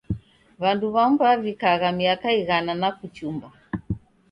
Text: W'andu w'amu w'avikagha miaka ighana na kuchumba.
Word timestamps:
W'andu 0.61 0.87
w'amu 0.95 1.17
w'avikagha 1.23 1.87
miaka 1.99 2.27
ighana 2.41 2.73
na 2.81 2.89
kuchumba. 2.97 3.47